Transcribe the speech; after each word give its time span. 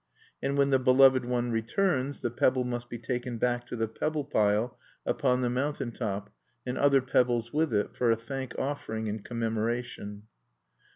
And 0.41 0.57
when 0.57 0.71
the 0.71 0.79
beloved 0.79 1.25
one 1.25 1.51
returns, 1.51 2.21
the 2.21 2.31
pebble 2.31 2.63
must 2.63 2.89
be 2.89 2.97
taken 2.97 3.37
back 3.37 3.67
to 3.67 3.75
the 3.75 3.87
pebble 3.87 4.23
pile 4.25 4.79
upon 5.05 5.41
the 5.41 5.47
mountain 5.51 5.91
top, 5.91 6.31
and 6.65 6.75
other 6.75 7.03
pebbles 7.03 7.53
with 7.53 7.71
it, 7.71 7.95
for 7.95 8.09
a 8.09 8.15
thank 8.15 8.57
offering 8.57 9.07
and 9.07 9.23
commemoration. 9.23 10.23